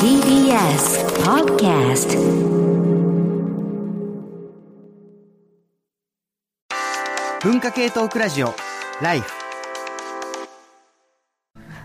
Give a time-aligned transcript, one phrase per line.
[0.00, 2.18] TBS Podcast.
[7.42, 8.54] 文化系トークラジオ
[9.00, 9.47] ライフ。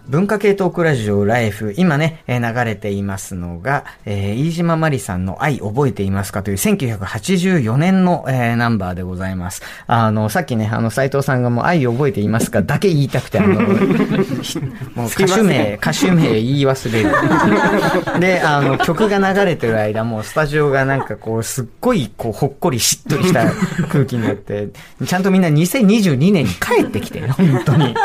[0.08, 1.73] 文化系トークラジオライフ。
[1.78, 9.61] 今ね、えー流れていますのが、えー飯島まりさんの愛覚えていますかという1984年の、えーナンバーでございます。
[9.88, 13.61] あの、さっきね、あの、斉藤さんがもう愛覚えていますか だけ言いたくて、あの、
[14.42, 14.60] ひ
[14.93, 17.10] もう歌手名、歌手名言い忘れる。
[18.20, 23.46] で、あの、曲が流れてる間、もうスタジオがなんかこう、すっごい、こう、ほっこりしっとりした
[23.89, 24.68] 空気になって、
[25.06, 27.96] ちゃんとみんな2022年に帰ってきて、本当に。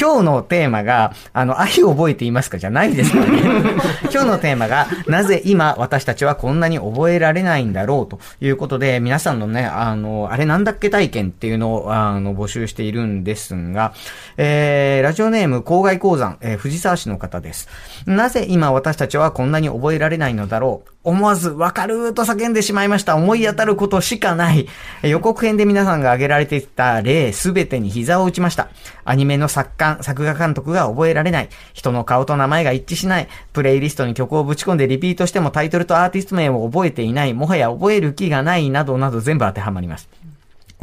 [0.00, 3.40] 今日のテーマが、あの、愛を覚えていますかじゃないですからね。
[4.12, 13.92] 今日のテーマが、なぜ今私たちはこんなに覚えられないんだろうということで、皆さんのね、あの、あれなんだっけ体験っていうのを、あの、募集しているんですが、
[14.36, 17.68] えー、ラジオネーム、郊外鉱山、えー藤沢市の方です。
[18.04, 20.90] なぜ今私たちはこんなに覚えられないのだろう？
[21.04, 23.16] 思わず、わかるーと叫んでしまいました。
[23.16, 24.68] 思い当たることしかない。
[25.02, 28.68] えー予告編で皆さんが挙げられていた例すべてに膝を打ちました。
[29.04, 31.48] アニメの作家、作画監督が覚えられない。
[31.72, 33.28] 人の顔と名前が一致しない。
[33.52, 37.34] プレイリストに曲をぶち込んでリピートしてもタイトルとアーティスト名を覚えていない。
[37.34, 38.70] もはや覚える気がない。
[38.70, 40.08] などなど全部当てはまります。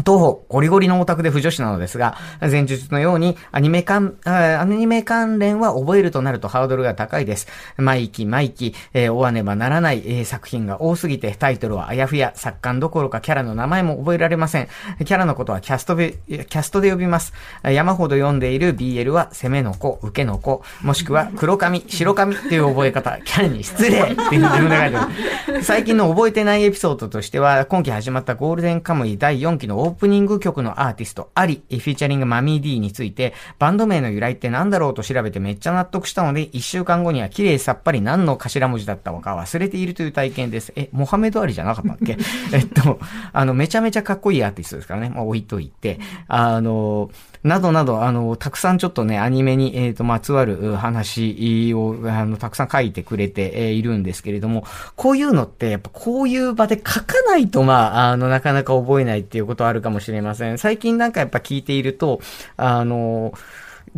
[0.05, 7.47] 東方、ゴリゴリのオタクで不女子なのですが、前述のようにアニメ関、あーアニメ関連は覚えるとなるとハードルが高いです。
[7.77, 14.67] 毎期毎期、えー追わねばならない、えー作品が多すぎて、タイトルはあやふや、作家どころかキャラの名前も覚えられません。
[15.05, 17.33] キャラのことはキャストで、キャストで呼びます。
[17.63, 25.09] 山ほど読んでいる BL は攻めの子、受けの子、もしくは黒髪、白髪っていう覚え方、キャラに失礼っていう自分で書いてあ
[25.53, 25.63] る。
[25.63, 40.73] 最近の覚えてないエピソードとしては、今期始まったゴールデンカムイ第4期のオープニング曲のアーティスト、アリ、フィーチャリングマミー D について、バンド名の由来って何だろうと調べてめっちゃ納得したので、1週間後には綺麗さっぱり何の頭文字だったのか忘れているという体験です。
[40.75, 42.17] え、モハメドアリじゃなかったっけ？
[42.53, 42.99] えっと、
[43.33, 45.09] あの、めちゃめちゃかっこいいアーティストですからね。
[45.09, 45.99] まあ、置いといて。
[46.27, 47.09] あの、
[47.45, 60.57] などなど、あの、たくさんちょっとね、アニメに、えっ、と、まつわる話を、あの、たくさん書いてくれて、えいるんですけれども、こういうのって、やっぱこういう場で書かないと、まあ、あの、なかなか覚えないっていうことあるかもしれません。
[60.57, 62.19] 最近なんかやっぱ聞いていると、
[62.57, 63.31] あの、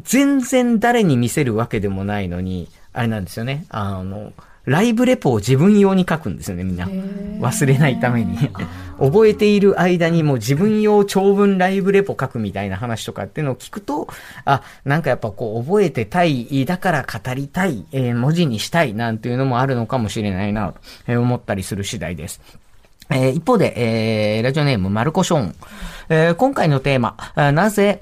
[0.03, 3.65] 全然誰に見せるわけでもないのに、あれなんですよね。
[3.69, 4.33] あの、
[4.67, 6.87] ライブレポを自分用に書くんですよね、みんな。
[7.39, 8.37] 忘れないために。
[8.99, 14.09] 覚えている間にもう自分用長文ライブレポ書くみたいな話とかっていうのを聞くと、
[14.43, 20.75] あ、なんかやっぱこう覚えてたい、だから語りたい、えー文字にしたいなんていうのもあるのかもしれないなと
[21.07, 22.41] えー思ったりする次第です。
[23.09, 25.55] えー一方で、えーラジオネーム、マルコショーン。
[26.09, 27.15] えー今回のテーマ、
[27.53, 28.01] なぜ、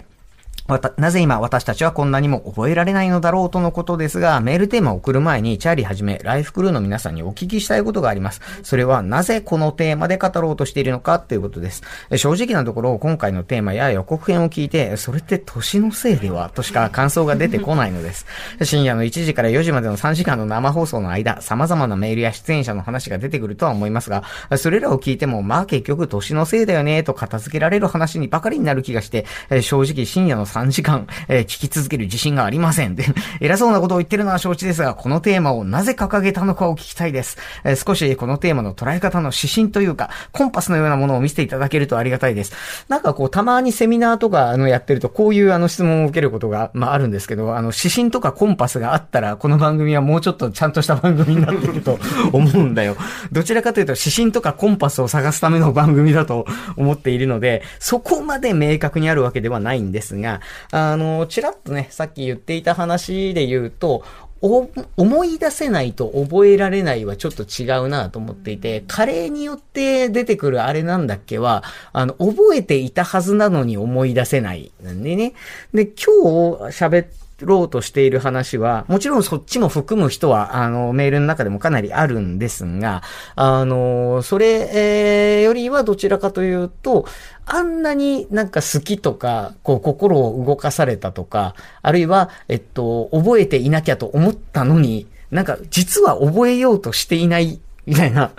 [0.97, 8.41] なぜ今私たちはこんなにも覚えられないのだろうとのことですが、メールテーマを送る前に、チャーリーはじめ、ライフクルーの皆さんにお聞きしたいことがあります。
[8.63, 11.83] それは、なぜこのテーマで語ろうとしているのかということです。
[12.15, 18.25] 正直なところ、今回のテーマや予告編を聞いて、それって年のせいではとしか感想が出てこないのです。
[18.63, 24.23] 深夜の1時から4時までの3時間の生放送の間、様々なメールや出演者の話が出てくるとは思いますが、
[24.57, 29.27] それらを聞いても、まあ結局年のせいだよね、と片付けられる話にばかりになる気がして、
[29.61, 32.95] 正直深夜の3時間、えー聞き続ける自信がありません。
[32.95, 33.05] で、
[33.39, 37.37] 偉そうなことを言ってるのは承知ですが、このテーマをなぜ掲げたのかを聞きたいです。
[37.63, 42.53] えー少しこのテーマの捉え方の指針というか、コンパスのようなものを見せていただけるとありがたいです。
[42.87, 51.99] なんかこう、たまにセミナーとか、あの、やってると、こういうあの質問を受けることが、まああるんですけど、あの、指針とかコンパスがあったら、この番組はもうちょっとちゃんとした番組になってると
[52.31, 52.95] 思うんだよ。
[53.31, 56.45] どちらかというと、指針とかコンパスを探すための番組だと
[56.77, 60.41] 思っているので、そこまで明確にあるわけではないんですが、
[60.71, 64.03] あの、ちらっとね、さっき言っていた話で言うと、
[64.41, 71.63] 思い出せないと覚えられないはちょっと違うなと思っていて、カレーによって出てくるあれなんだっけは、
[71.93, 74.71] あの、覚えていたはずなのに思い出せない。
[74.83, 75.33] なんでね。
[75.73, 77.07] で、今日喋っ、
[77.41, 83.03] ろうとしている話は、もちろんそっちも含む人は、あの、メールの中でもかなりあるんですが、
[83.35, 87.05] あの、それ、えーよりはどちらかというと、
[87.45, 98.31] あんなになんか好きとか、こう心を動かされたとか、あるいは、えっと、覚えていなきゃと思ったのに、なんか実は覚えようとしていない、みたいな、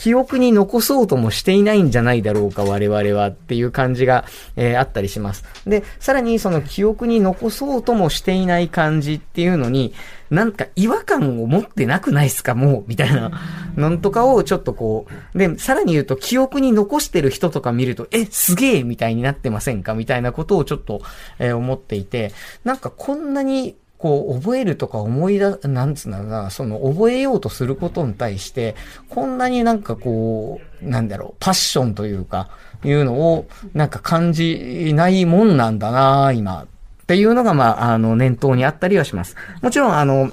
[0.00, 4.24] 記憶に残そうともしていないんじゃないだろうか、我々はっていう感じが、
[4.56, 5.44] えーあったりします。
[5.66, 9.92] で、さらにその記憶に残そうともしていない感じっていうのに、
[10.30, 13.30] なんか違和感を持ってなくないっすか、もう、みたいな、
[13.76, 21.02] なんとかをちょっとこう、で、さらに言うと記憶に残してる人とか見ると、え、すげえみたいになってませんかみたいなことをちょっと、
[21.38, 22.32] えー思っていて、
[22.64, 28.74] なんかこんなにこう、覚えるとか思い出、なんつうんだな、その、覚えようとすることに対して、
[29.10, 32.48] こんなになんかこう、なんだろう、パッションというか、
[32.82, 36.62] いうのを、なんか感じないもんなんだな、今。
[36.62, 36.66] っ
[37.06, 39.36] ていうのが、まあ、あの、念頭にあったりはします。
[39.60, 40.30] もちろん、あの、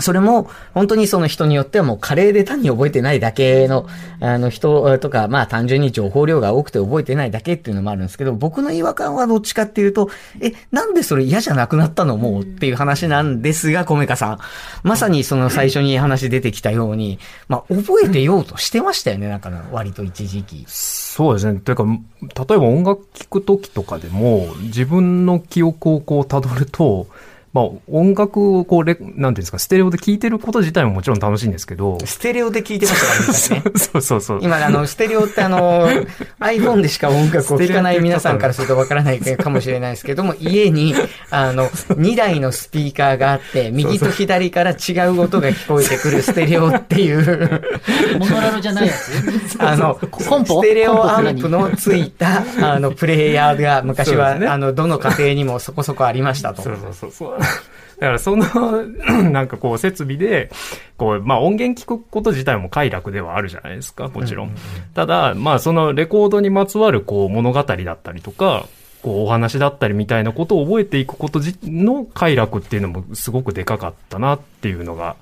[0.00, 3.86] それも、本当にその人によってはもうカレーで単に覚えてないだけの、
[4.20, 10.10] あの人とか、まあ単純に情報量が多くて覚えてないだけっていうのもあるんですけど、僕の違和感はどっちかっていうと、
[10.40, 12.16] え、なんでそれ嫌じゃなくなったの？
[12.16, 14.38] もうっていう話なんですが、コメカさん。
[14.82, 20.64] まさにその最初に話出てきたように、まあ覚えてようとしてましたよね、なんか割と一時期。
[20.66, 21.60] そうですね。
[21.60, 27.06] というか、例えば音楽聴くときとかでも、自分の記憶をこう辿ると、
[27.54, 32.00] まあ、音楽をこうレ、なんていうんですか、ステレオで聴いてること自体ももちろん楽しいんですけど。
[32.04, 33.70] ステレオで聴いてましたからね。
[33.78, 34.38] そうそうそう。
[34.42, 35.88] 今、あの、ステレオってあの、
[36.40, 40.96] iPhone でしか音楽を聴かない皆さんからするとわからないかもしれないですけども、家に、
[41.30, 47.62] あの、2台のスピーカーがあって、右と左から違う音が聞こえてくるステレオっていう、
[48.18, 49.62] モノラルじゃないやつ？
[49.62, 50.60] あの、コンポ？
[50.60, 56.60] ステレオアンプのついた、あの、プレイヤーが昔は、ねあの、どの家庭にもそこそこありましたと。
[56.60, 57.43] そうそうそうそう。
[58.00, 58.44] だからその、
[59.30, 60.50] なんかこう設備で、
[60.96, 64.54] こう、まあ音源聞くこと自体も快楽ではあるじゃないですか、もちろん。
[64.94, 68.66] ただ、まあそのレコードにまつわるこう物語だったりとか、
[69.04, 75.16] こうお話だったりみたいなことを覚えていくことじの快楽っていうのもすごくでかかったなっていうのが、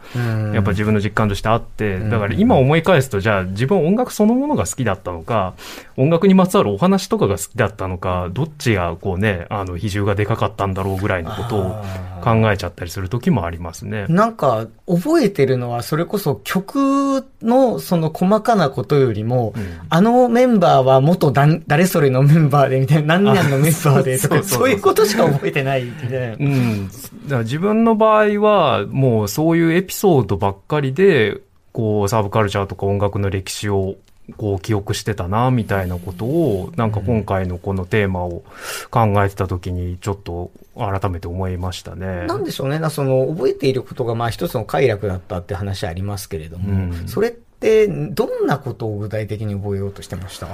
[0.54, 5.54] やっぱ自分の実感としてあって、だから今思い返すと、じゃあ自分音楽そのものが好きだったのか、
[5.96, 11.84] 音楽にまつわるお話とかが好きだったのか、どっちがこうね、あの比重がでかかったんだろうぐらいのことを
[12.22, 14.06] 考えちゃったりする時もありますね。
[14.08, 19.62] なんか、覚えてるのは、それこそ曲のその細かなことよりも、うん。
[19.88, 23.71] あのメンバーは元誰それのメンバーでみたいな、何々のメンバー
[24.02, 26.34] でとか、 そういうことしか覚えてないみたいな。
[26.34, 26.90] うん。
[27.28, 31.38] だ自分の場合は、もうそういうエピソードばっかりで、
[31.72, 33.96] こう、サブカルチャーとか音楽の歴史を、
[34.36, 38.42] こう、記憶してたな、みたいなことを、なんか今回のこのテーマを
[38.90, 42.26] 考えてた時に、ちょっと改めて思いましたね。
[42.26, 42.78] なんでしょうね。
[42.78, 50.46] なその、覚えていることが、まあ一つの快楽だったって話ありますけれども、うんそれって、どんなことを具体的に覚えようとしてました？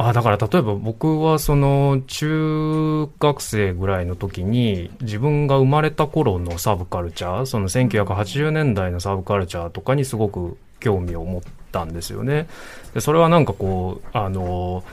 [0.00, 11.42] あだから例えば僕はその中学生ぐらいの時に自分が生まれた頃のサブカルチャー、その1980年代のサブカルチャーとかにすごく興味を持っ
[11.72, 12.46] たんですよね。
[12.94, 14.84] でそれはなんかこう、あの、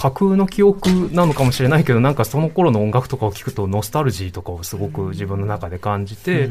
[0.00, 6.48] 架空の記憶なのかもしれないけど、なんかその頃の音楽とかを聞くとノスタルジーとかをすごく自分の中で感じて、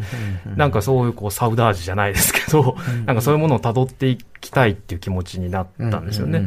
[0.55, 6.45] なんかそういうこうサウダージじゃないですけど、なんかそういうものを辿っていきたいっていう気持ちになったんですよね。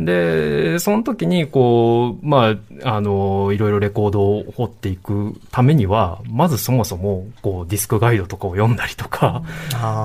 [0.00, 9.42] で、その時にこう、まあ、あの、いろいろレコードを掘っていくためには、まずそもそもこうディスクガイドとかを読んだりとか、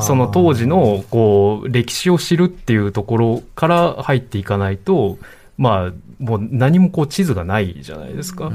[0.01, 5.17] その当時のこう歴史を知るっていうところから入っていかないと、
[5.57, 8.51] まあ、もう何もこう地図がないじゃないですか。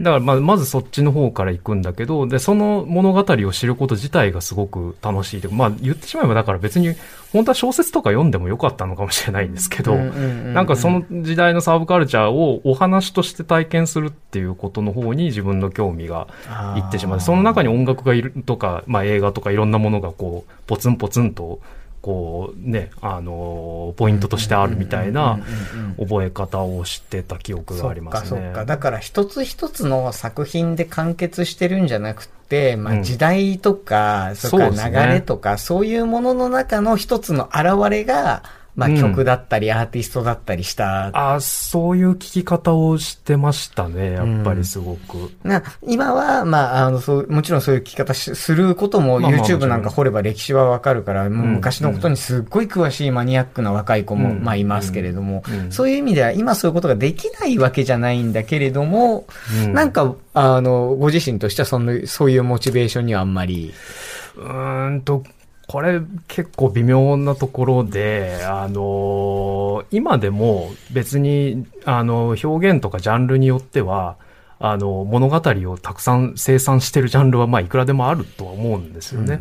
[0.00, 5.42] だからまあまずそっちの方から行くんだけど、で、その物語を知ること自体がすごく楽しい。
[5.50, 6.94] まあ言ってしまえばだから別に、
[7.32, 16.28] 本当は小説とか読んでもよかったのかもしれないんですけど、なんかその時代のサブカルチャーをお話として体験するっていうことの方に自分の興味が
[16.76, 17.20] いってしまう。
[17.20, 21.60] その中に音楽がいるとか、まあ映画とかいろんなものがこう、ポツンポツンと、
[22.02, 25.38] こうね、あの、ポイントとしてあるみたいな
[25.96, 28.40] 覚え方をしてた記憶がありますね。
[28.40, 28.64] かそっか。
[28.64, 38.42] だから一つ一つの作品で完結してるんじゃなくて、まあうん時代とか、それからそうですね流れとか、そういうものの中の一つの現れが、
[38.74, 39.00] まあうん。
[39.00, 41.10] 曲だったりアーティストだったりした。
[41.34, 45.30] あそういう聞き方をしてましたね、やっぱりすごく。
[45.44, 49.68] な今は、まあ、あの、そう、もちろんそういう聞き方しすることも、YouTube ん。
[49.68, 54.42] なんか掘れば歴史はわかるから、もううん昔のことにすっごい詳しいマニアックな若い子も、うん。
[54.42, 55.72] まあいますけれども、うん。
[55.72, 59.26] そういう意味では今そういうことができないわけじゃないんだけれども、
[59.64, 59.72] うん。
[59.72, 63.72] なんか、あの、ご自身としてはその、そういうモチベーションにはあんまり、
[64.36, 65.22] うーんと、
[65.68, 74.16] これ結構微妙なところで、あの今でも別に、あの、表現とかジャンルによっては、
[74.64, 79.40] あの、物語をたくさん生産してるジャンルは、まあ、いくらでもあるとは思うんですよね。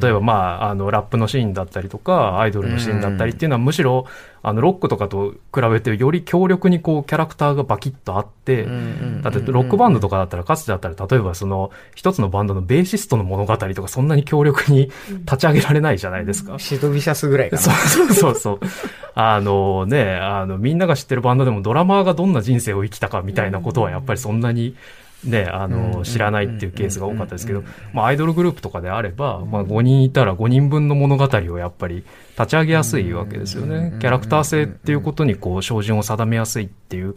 [0.00, 4.06] 例えば、まあ、あの、ラップのシーンだったりとか、アイドルのシーンだったりっていうのは、むしろ、
[4.44, 8.68] あの、ロックとかと比べて、より強力にこう、キャラクターがバキッとあって、
[9.22, 14.92] だって、ロックバンドとかだったら、かつてだったら、例えば、その、一つのバンドのベーシストの物語とか、そんなに強力に
[15.24, 16.60] 立ち上げられないじゃないですか。
[16.60, 17.62] シドビシャスぐらいかな。
[17.62, 17.70] そ
[18.04, 18.60] うそうそうそう。
[19.18, 24.76] あのね、あの、みんなが知ってるバンドでもドラマーがどんな人生を生きたかみたいなことはやっぱりそんなに
[25.24, 32.04] ね、あの、知らないっていうケースが多かったですけど、まあ、アイドルグループとかであれば、まあ、5人いたら5人分の物語をやっぱり
[32.38, 33.96] 立ち上げやすいわけですよね。
[33.98, 37.14] キャラクター性っていうことにこう、照準を定めやすいっていう。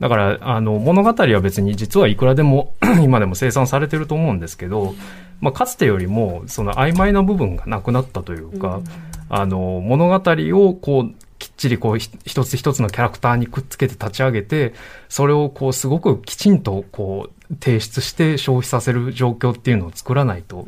[0.00, 4.94] だから、あの、物語は別に実はいくらでも 今でも生産されてると思うんですけど、
[5.40, 8.80] まあ、かつてよりも、その曖昧な部分がなくなったというか、
[9.28, 11.25] あの、物語をこう、
[11.56, 14.74] ちりこう一つ一つのキャラクターにくっつけて立ち上げて、
[15.08, 20.66] それをこうすごくきちんとこう提出して消費させる状況っていうのを作らないと、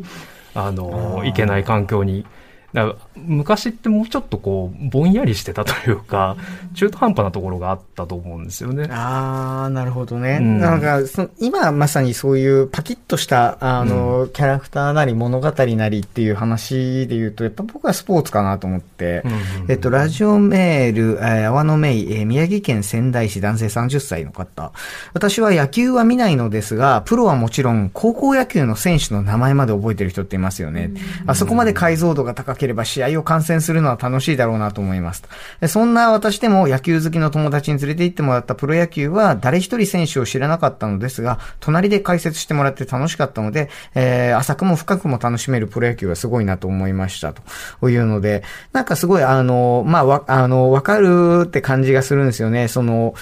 [0.54, 2.26] あの、いけない環境に
[2.74, 6.36] だ昔ってもうちょっとこう、ぼんやりしてたというか、
[6.74, 8.88] 中途半端なところがあったと思うんですよね。
[8.90, 10.38] ああ、なるほどね。
[10.40, 19.22] うん、なんかそ、今まさにそういうパキッとした、あの、うん、キャラクターなり物語なりっていう話で言うと、やっぱ僕はスポーツかなと思って、
[19.68, 24.72] えっと、ラジオメール、えー、阿波野芽衣、えー、宮城県仙台市男性30歳の方。
[25.14, 30.90] 私は野球は見ないのですが、プロはもちろん、高校野球の選手の名前まで覚えてる人っていますよね。
[31.26, 35.22] あそこまで解像度が高ければ試合を観戦するのは楽しいだろうなと思います。
[35.66, 52.68] そんな私でも野球好きの友達に連れて行ってもらったプロ野球は誰一人選手を知らなかったのですが、隣で解説してもらって楽しかったので、えー、浅くも深くも楽しめるプロ野球はすごいなと思いましたというので、なんかすごいあの、まあ、わ、あの、わかるって感じがするんですよね。
[52.68, 53.14] その、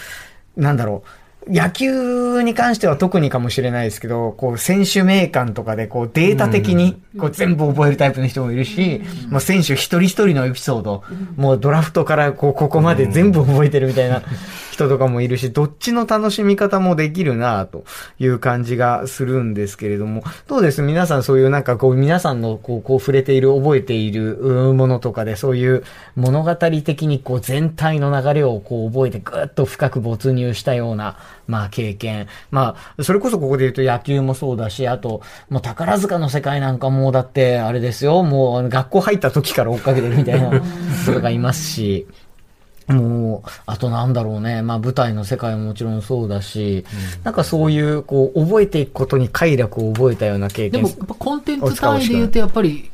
[0.57, 1.25] なんだろう。
[1.48, 11.04] 野球に関しては特にかもしれないですけど、こう、選手名鑑とかで、こう、データ的に、こう、全部覚えるタイプの人もいるし、もう選手一人一人のエピソード、
[11.36, 14.22] もうドラフトから、こう、ここまで全部覚えてるみたいな
[14.76, 17.85] 人とかもいるし、どっちの楽しみ方もできるなと
[18.18, 20.83] いう感じがするんですけれども、どうです？
[20.83, 24.37] 皆さんそういうなんかこう、皆さんのこう、こう触れている、覚えている
[24.75, 25.83] ものとかで、そういう
[26.14, 31.16] 物語的にこう、全体の流れをこう、覚えてぐっと深く没入したような、
[31.47, 32.26] まあ経験。
[32.50, 40.61] まあ、それこそここで言うと野球もそうだし、あと、もう宝塚の世界なんかもうだってあれですよ、もう学校入った時から追っかけてるみたいな
[41.02, 42.06] 人がいますし、
[42.88, 44.62] もう、あとなんだろうね。
[44.62, 46.85] まあ舞台の世界ももちろんそうだし、
[47.16, 50.85] うん、なんかそういう、こう、覚えていくことに快楽を覚えたような経験。
[50.85, 52.90] でも、コンテンツ単位で言うと、やっぱり、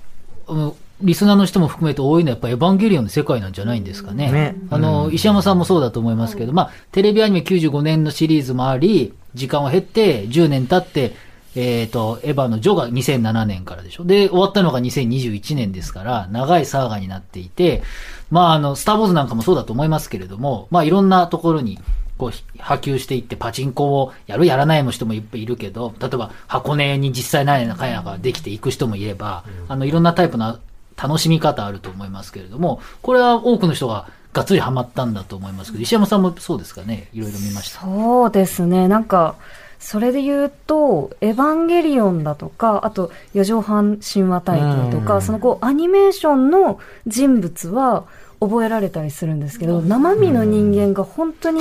[1.03, 4.31] リスナーの人も含めて多いのはやっぱエヴァンゲリオンの世界なんじゃないんですかね。
[4.31, 11.15] ねあの、石山さんもそうだと思いますけど、まあ、テレビアニメ95年のシリーズもあり、時間を経って10年経って、
[11.54, 14.04] えっ、ー、と、エヴァのジョが2007年からでしょ。
[14.04, 17.82] で、終わったのが2021年ですから、長いサーガになっていて、
[18.30, 21.78] まあ、あの、スターウォーズなんかもそうだと思いますけれども、まあ、いろんなところに、
[22.16, 30.59] こう、波及していって、パチンコをやるやらないの人もいっぱいいるけど、例えば、箱根に実際何やかんやができていく人もいれば、あの、いろんなタイプの
[30.97, 37.80] 楽しみ方あると思いますけれども、これは多くの人ががっつりハマったんだと思いますけど、石山さんもそうですかね、いろいろ見ました。
[37.80, 39.37] そうですね、なんか、
[39.83, 44.61] それで言うと、エヴァンゲリオンだとか、あと、四畳半神話体
[44.91, 48.05] 系とか、そのこう、アニメーションの人物は、
[48.39, 51.61] 覚えられたりするんですけど、生身の人間が本当に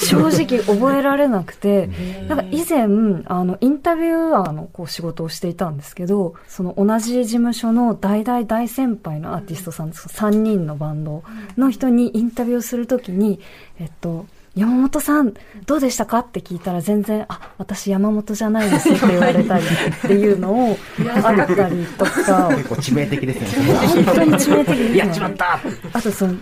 [0.00, 1.90] 正直覚えられなくて、
[2.28, 11.22] なんか以前、あの、インタビュアーのこう仕事をしていたんですけど、その同じ事務所の大大大先輩のアーティストさん、3人のバンド
[11.56, 13.38] の人にインタビューするときに、
[13.78, 15.32] えっと、山本さん、
[15.66, 16.18] どうでしたか？
[16.18, 20.76] って聞いたら全然、あ、私山本じゃないですって言われたりっていうのを
[21.24, 22.48] あったりとか。
[22.56, 23.74] 結構致命的ですね。
[24.04, 24.96] 本当に致命的です、ね。
[24.98, 25.60] やっちまった
[25.92, 26.34] あとその、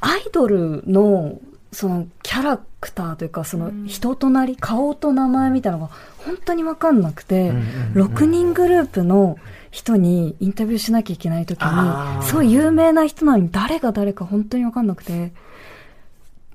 [0.00, 1.38] アイドルの、
[1.70, 7.52] そのキャラクターというか、その人となり、顔と名前みたいなのが本当にわかんなくて、
[7.94, 9.38] 6人グループの
[9.70, 15.32] 人にインタビューしなきゃいけないときに、そう有名な人なのに誰が誰か本当にわかんなくて、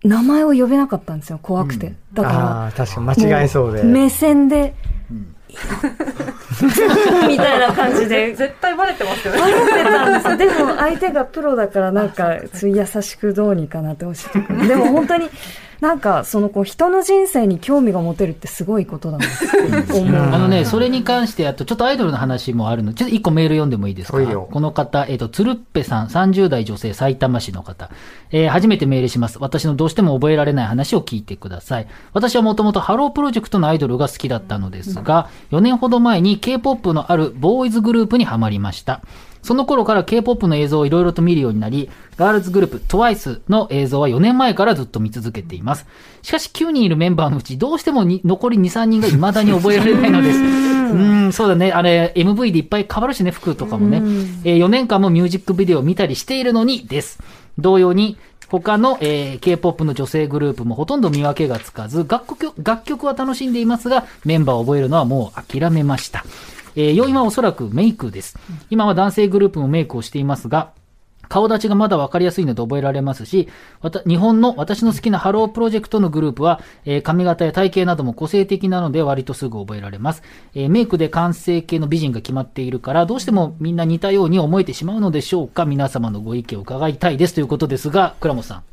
[0.03, 1.87] 名前を呼べなかったんですよ、怖くて。
[1.87, 3.83] うん、だから、あ確かに間違えそうで。
[3.83, 4.73] 目線で、
[5.11, 5.35] うん、
[7.27, 8.33] みたいな感じで。
[8.33, 9.39] 絶対バレてますよね。
[9.39, 10.37] バレてたんですよ。
[10.57, 14.67] でも相手がプロだからなんか、優しくどうにかなってほしい。
[14.67, 15.29] でも本当に、
[15.81, 19.29] なんか、そのこう人の人生に興味が持てるってすごいことだなっ
[19.87, 20.15] て 思う。
[20.15, 24.17] あのね、それに関して、あとちょっとアイドルの話もあるのちょっと一個メール読んでもいいですか？
[24.19, 27.89] この方、えっ、ー、と、つるっぺさん、30代女性、埼玉市の方。
[28.31, 29.37] えー、初めてメールします。
[29.39, 31.87] 私のどうしても覚えられない話を聞いてください。
[32.13, 39.01] 私はもともとハロープロジェクトのアイドルが好きだったのですが、4年ほど前に K-POP のあるボーイズグループにはまりました。
[39.41, 45.85] その頃から K-POP の映像をいろいろと見るようになり、ガールズグループ TWICE の映像は4年前からずっと見続けています。
[46.21, 50.39] しかし9人いるメンバーのうちどうしてもに残り2、3人が未だに覚えられないのです。
[50.89, 51.71] うん、そうだね。
[51.71, 54.01] あれ、MV でいっぱい変わるしね、服とかもね。
[54.43, 57.19] えー、4年間もミュージックビデオを見たりしているのにです。
[57.57, 58.17] 同様に、
[58.49, 66.25] 他の、えー、K-POP の女性グループもほとんど見分けがつかず、楽曲、楽曲は楽しんでいますが、メンバーを覚えるのはもう諦めました。
[66.75, 68.37] えー、要因はおそらくメイクです。
[68.69, 70.71] 今は男性グループもメイクをしていますが、
[71.29, 73.47] 顔立ちがまだ分かりやすいので覚えられますし、
[74.07, 80.23] 日本の私の好きなハロープロジェクトのグループは、えー、髪型や体型なども個性的なので割とすぐ覚えられます。
[80.55, 88.63] えー、メイクで完成形の美人が決まっているから、どうしてもみんな似たように思えてしまうのでしょうか皆様のご意見を伺いたいですということですが、倉本さん。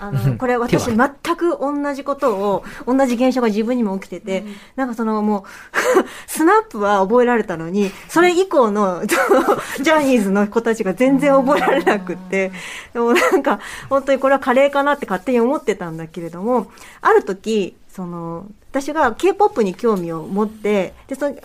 [0.00, 0.96] あの、これ私全
[1.36, 4.44] く同じことを、同じ現象が自分にも起きてて、
[4.76, 5.42] なんかそのもう、
[6.26, 12.52] SMAP は覚えられたのに、それ以降の ジャニーズの子たちが全然覚えられなくって、
[12.92, 18.46] でもなんか、本当にこれはカレーかなって勝手に思ってたんだけれども、ある時、その、
[18.80, 21.36] 私が K-POP に興味を持って、で、その、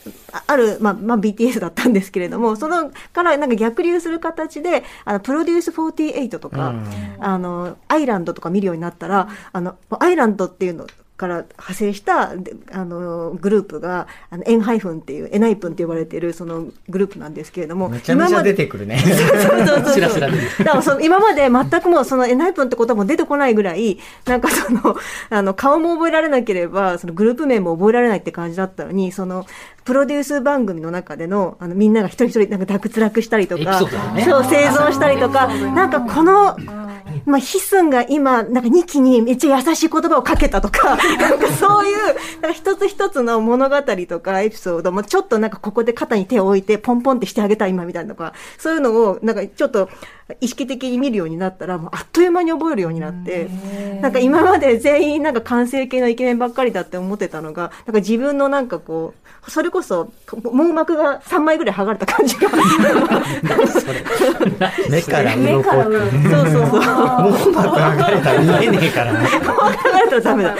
[0.47, 6.73] ある、まあ、まあ、BTS だったんですけれども、そのからなんか逆流する形で、あの、プロデュース48とか、
[7.19, 12.35] あの、アイランドとか見るようになったら、あの、アイランドっていうの、から派生したあ
[12.85, 18.99] のグループがあのエンハイフンっていうエナイプンって呼ばれているそのグループなんですけれどもめちゃめちゃ出てくるね。
[21.01, 24.95] 今まで全くもうそのエナイプンってことも出てこないぐらいなんかその
[25.29, 29.45] あの顔も覚えられなければそのグループ名も覚えられないって感じだったのにその
[29.85, 33.81] プロデュース番組の中でのあのみんなが一人一人なんか脱落したりとか、
[34.13, 36.57] ね、そう生存したりとかなんかこの
[37.25, 42.05] まあ、ヒスンが今、なんか2期にめっちゃ優しい言葉をかけたとか、 なんかそういう、
[42.41, 49.89] なんか一つ一つの物語とかエピソードもちょっとなんかここで肩に手を置いてポンポンってしてあげた今みたいなとか、そういうのをなんかちょっと
[50.39, 53.49] 意識的に見るようになったら、もうあっという間に覚えるようになって、
[54.01, 59.13] なんか今まで全員なんか完成形のイケメンばっかりだって思ってたのが、なんか自分のなんかこ
[59.45, 60.11] う、それこそ
[60.43, 62.49] 網膜が3枚ぐらい剥がれた感じが。
[64.89, 65.63] 目から鱗。
[65.63, 66.79] そうそうそう。
[66.79, 69.19] 網膜剥がれたら見えねえからね。
[69.19, 70.55] 剥がれたらダメだ。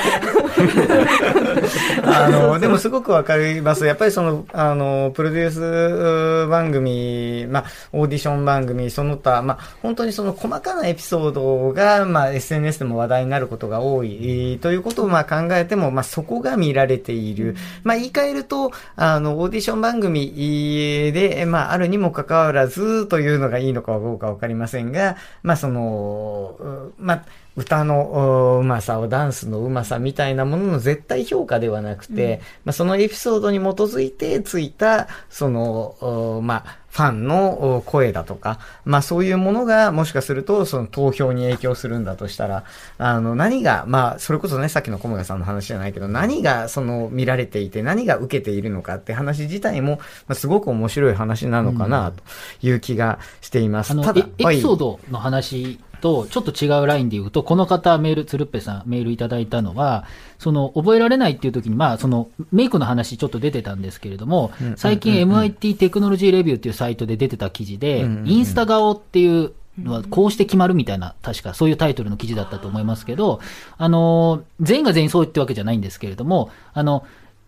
[2.04, 3.86] あの、でもすごくわかります。
[3.86, 17.56] やっぱりその、あの、プロデュース番組、まあ、オーディション番組、その他、まあ、本当にその細かなエピソードが、まあ、SNS でも話題になることが多い、ということをまあ考えても、まあ、そこが見られている。
[17.84, 42.66] まあ、言い換えると、あの、オーディション番組で、まあ、あるにもかかわらずというのがいいのかどうかわかりませんが、まあ、その、まあ、歌のうまさをダンスのうまさみたいなものの絶対評価ではなくて、うん、まあ、そのエピソードに基づいてついた、その、まあ、ファンの声だとか、まあそういうものがもしかするとその投票に影響するんだとしたら、
[43.00, 52.24] あの何が、まあそれこそね、さっきの小村さんの話じゃないけど、何がその見られていて何が受けているのかって話自体も、まあ、すごく面白い話なのかなと
[52.62, 53.98] いう気がしています。
[53.98, 60.04] うん、ただエ、エピソードの話と、ちょっと違うラインで言うと、この方メール、つるっぺさんメールいただいたのは、
[60.38, 73.40] その、覚えられないっていう時に、まあ、その、メイクの話ちょっと出てたんですけれども、最近 MIT テクノロジーレビューっていうサイトで出てた記事で、インスタ顔っていうのはこうして決まるみたいな、確かそういうタイトルの記事だったと思いますけど、
[73.78, 77.06] あの、全員が全員そうってわけじゃないんですけれども、あの、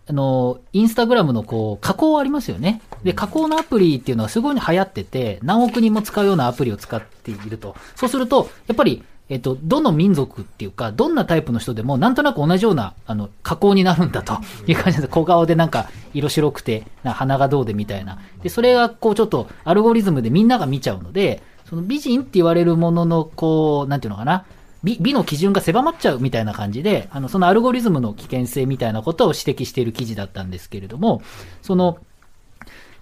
[0.07, 2.81] あの、インスタグラムのこう、加工ありますよね。
[3.03, 7.75] で、加工のアプリっていうのはすごい流行ってて、何億人も使うようなアプリを使っていると。
[7.95, 14.37] そうすると、やっぱり、えっと、どの民族っていうか、どんなタイプの人でも、なんとなく同じような、あの、加工になるんだと
[14.67, 15.07] いう感じで。
[15.07, 18.19] 小顔でなんか、色白くて、鼻がどうでみたいな。
[18.43, 24.45] で、それが、こう、ちょっと、アルゴリズムでみんなが見ちゃうので、その美人って言われるものの、こう、なんていうのかな。
[24.85, 31.23] 美美の基準が狭まっちゃうみたいな感じで、あの、そのアルゴリズムの危険性みたいなことを指摘している記事だったんですけれども、
[31.63, 31.97] その、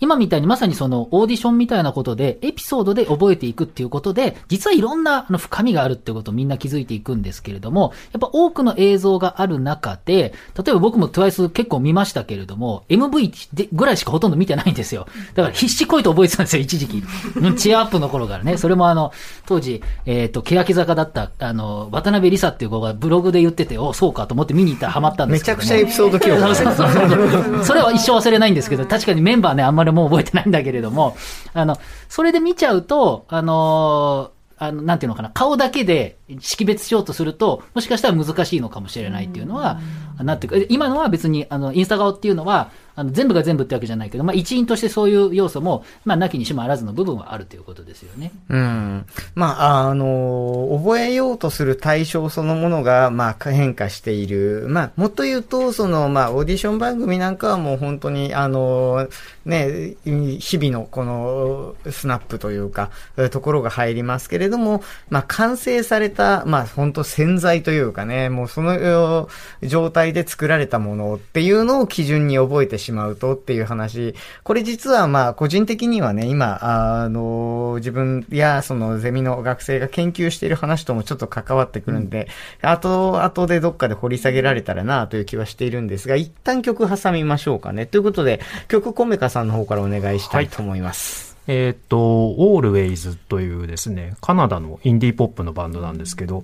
[0.04, 15.08] 今みたいにまさにそのオーディションみたいなことで、エピソードで覚えていくっていうことで、実はいろんなあの深みがあるってことをみんな気づいていくんですけれども、やっぱ多くの映像がある中で、例えば僕も TWICE 結構見ましたけれども、MV でぐらいしかほとんど見てないんですよ。
[15.36, 17.04] だから必死こいと覚えてたんですよ、一時期。
[17.56, 18.58] チアアップの頃からね。
[18.58, 19.14] それもあの、
[19.46, 26.44] 当時、えっ、ー、と、欅坂だった、あの、渡辺梨沙っていう子がブログで言ってて、お、そうかと思って見に行ったらハマったんですけど、ね、めちゃくちゃエピソード記憶
[27.64, 31.16] それは一生忘れないんですけど、確かにメンバーね、あんまりもう覚えてないんだけれども、
[31.54, 31.78] あの、
[32.10, 39.80] それで見ちゃうと、あのあの、なんていうのかな、顔だけで識別しようとすると、もしかしたら難しいのかもしれないっていうのは、
[40.20, 40.68] なってくる。
[40.70, 48.32] 今のは別に、あの、インスタ顔っていうのは、あの全部が全部ってわけじゃないけど、まあ、一因としてそういう要素も、まあ、なきにしもあらずの部分はあるということですよね。
[48.50, 49.06] うん。
[49.36, 54.66] まあ、あの、覚えようとする対象そのものが、まあ、変化している。
[54.70, 59.08] まあ、もっと言うと、その、まあ、オーディション番組なんかはもう本当に、あの、
[59.46, 62.92] ね、日々のこの、スナップというか、
[63.32, 69.30] ところが入りますけれども、まあ、完成された、まあ、本当潜在というかね、もうその
[69.64, 82.28] 状態で作られたものっていうのを基準に覚えてしまうとっていう話、これ実はまあ個人的にはね、今、あの、自分やそのゼミの学生が研究している話ともちょっと関わってくるんで、
[82.62, 87.86] うん、後、後でどっかで掘り下げられたらなという気はしているんですが、一旦曲挟みましょうかね。
[87.86, 91.28] ということで、曲コメカさんの方からお願いしたいと思います。
[91.28, 96.44] はいえっ、ー、と、Always というですね、カナダのインディーポップのバンドなんですけど、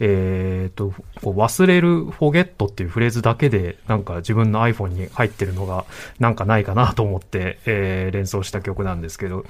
[0.00, 5.84] えっ、ー、と、忘れる、フォゲットっていうフレーズだけで、なんか自分の iPhone に入ってるのが、
[6.18, 9.44] なんかないかなと思って、えー、連想した曲なんですけど、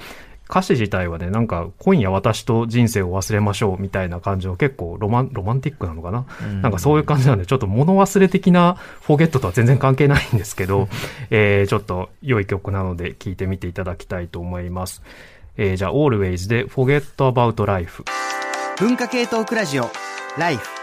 [0.50, 10.88] 歌詞自体はね、なんか、今夜私と人生を忘れましょうみたいな感じの結構ロマン、ロマンティックなのかな、うん、なんかそういう感じなんで、ちょっと物忘れ的なフォゲットとは全然関係ないんですけど、
[11.30, 15.02] えー、ちょっと良い曲なので聴いてみていただきたいと思います。
[15.56, 18.02] えー、じゃあ、Always で Forget About Life。
[18.78, 19.90] 文化系トークラジオ、
[20.38, 20.79] Life。